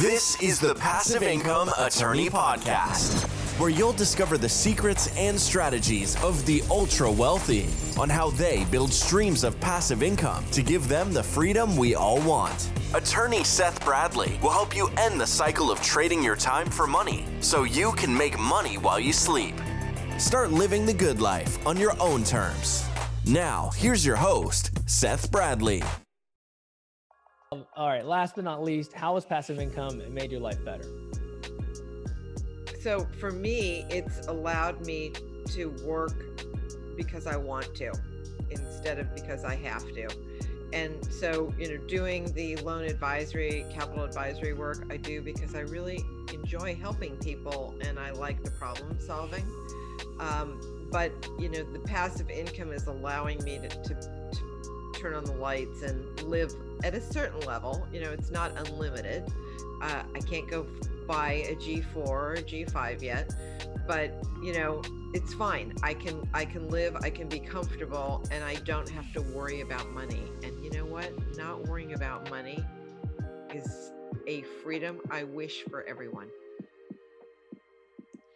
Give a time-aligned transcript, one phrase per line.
[0.00, 3.24] This is the Passive Income Attorney Podcast,
[3.58, 7.68] where you'll discover the secrets and strategies of the ultra wealthy
[7.98, 12.20] on how they build streams of passive income to give them the freedom we all
[12.22, 12.70] want.
[12.94, 17.26] Attorney Seth Bradley will help you end the cycle of trading your time for money
[17.40, 19.54] so you can make money while you sleep.
[20.18, 22.84] Start living the good life on your own terms.
[23.26, 25.82] Now, here's your host, Seth Bradley.
[27.52, 28.06] Um, all right.
[28.06, 30.84] Last but not least, how has passive income made your life better?
[32.80, 35.12] So for me, it's allowed me
[35.46, 36.46] to work
[36.96, 37.92] because I want to
[38.50, 40.08] instead of because I have to.
[40.72, 45.62] And so, you know, doing the loan advisory, capital advisory work, I do because I
[45.62, 49.44] really enjoy helping people and I like the problem solving.
[50.20, 54.49] Um, but, you know, the passive income is allowing me to, to, to
[54.94, 56.54] turn on the lights and live
[56.84, 57.86] at a certain level.
[57.92, 59.24] You know, it's not unlimited.
[59.82, 60.66] Uh, I can't go
[61.06, 63.34] buy a G4 or a G5 yet,
[63.86, 65.74] but you know, it's fine.
[65.82, 69.60] I can I can live, I can be comfortable and I don't have to worry
[69.60, 70.22] about money.
[70.42, 71.10] And you know what?
[71.36, 72.64] Not worrying about money
[73.52, 73.92] is
[74.26, 76.28] a freedom I wish for everyone.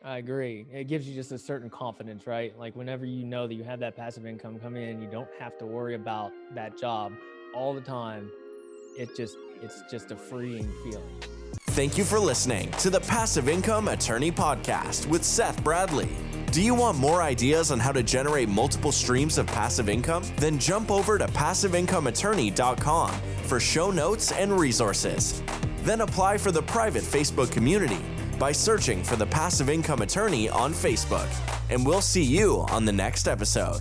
[0.04, 0.66] I agree.
[0.70, 2.56] It gives you just a certain confidence, right?
[2.58, 5.56] Like whenever you know that you have that passive income coming in, you don't have
[5.58, 7.14] to worry about that job
[7.54, 8.30] all the time.
[8.98, 11.08] It just it's just a freeing feeling.
[11.68, 16.10] Thank you for listening to the Passive Income Attorney Podcast with Seth Bradley.
[16.52, 20.22] Do you want more ideas on how to generate multiple streams of passive income?
[20.36, 23.10] Then jump over to passiveincomeattorney.com
[23.44, 25.42] for show notes and resources.
[25.78, 27.98] Then apply for the private Facebook community
[28.38, 31.28] by searching for the Passive Income Attorney on Facebook.
[31.70, 33.80] And we'll see you on the next episode.